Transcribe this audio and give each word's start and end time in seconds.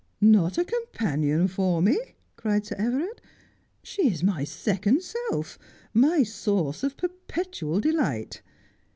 'Not 0.19 0.57
a 0.57 0.65
companion 0.65 1.47
for 1.47 1.79
me!' 1.79 2.15
cried 2.35 2.65
Sir 2.65 2.75
Everard.' 2.79 3.21
She 3.83 4.07
is 4.11 4.23
my 4.23 4.43
second 4.43 5.03
self— 5.03 5.59
my 6.07 6.23
source 6.23 6.81
of 6.83 6.97
perpetual 6.97 7.79
delight. 7.79 8.41